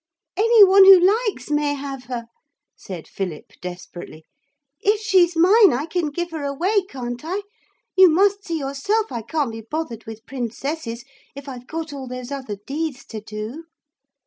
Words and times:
'Any 0.35 0.63
one 0.63 0.83
who 0.85 0.99
likes 0.99 1.51
may 1.51 1.75
have 1.75 2.05
her,' 2.05 2.25
said 2.75 3.07
Philip 3.07 3.51
desperately. 3.61 4.25
'If 4.79 4.99
she's 4.99 5.35
mine, 5.35 5.71
I 5.73 5.85
can 5.85 6.09
give 6.09 6.31
her 6.31 6.43
away, 6.43 6.85
can't 6.89 7.21
I? 7.23 7.43
You 7.95 8.09
must 8.09 8.43
see 8.43 8.57
yourself 8.57 9.11
I 9.11 9.21
can't 9.21 9.51
be 9.51 9.61
bothered 9.61 10.05
with 10.05 10.25
princesses 10.25 11.05
if 11.35 11.47
I've 11.47 11.67
got 11.67 11.93
all 11.93 12.07
those 12.07 12.31
other 12.31 12.57
deeds 12.65 13.05
to 13.09 13.21
do.' 13.21 13.65